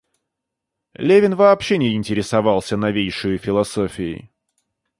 [0.95, 4.31] Левин вообще не интересовался новейшею философией.